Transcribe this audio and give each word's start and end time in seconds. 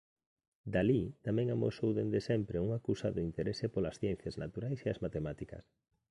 Dalí 0.73 1.03
tamén 1.25 1.47
amosou 1.49 1.89
dende 1.97 2.19
sempre 2.29 2.57
un 2.65 2.69
acusado 2.79 3.19
interese 3.27 3.65
polas 3.73 3.97
ciencias 4.01 4.35
naturais 4.43 4.79
e 4.85 4.87
as 4.93 5.01
matemáticas. 5.05 5.63